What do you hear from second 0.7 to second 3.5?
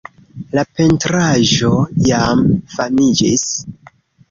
pentraĵo jam famiĝis.